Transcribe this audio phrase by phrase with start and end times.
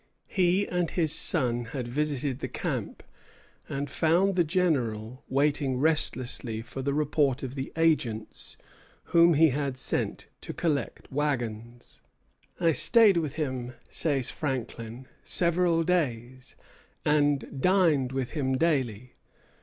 [0.27, 3.03] He and his son had visited the camp,
[3.69, 8.57] and found the General waiting restlessly for the report of the agents
[9.13, 12.01] whom he had sent to collect wagons.
[12.59, 16.55] "I stayed with him," says Franklin, "several days,
[17.05, 19.17] and dined with him daily.